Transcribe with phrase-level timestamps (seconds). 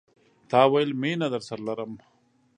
[0.49, 1.91] تا ويل، میینه درسره لرم